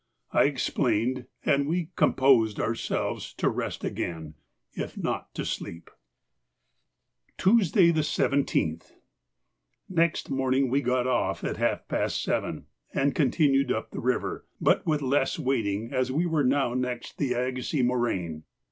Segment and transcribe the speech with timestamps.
[0.31, 4.33] I explained, and we composed ourselves to rest again,
[4.73, 5.91] if not to sleep.
[7.37, 13.99] Tuesday, the 17th.—Next morning we got off at half past seven and continued up the
[14.01, 18.45] river, but with less wading as we were now next the Agassiz moraine.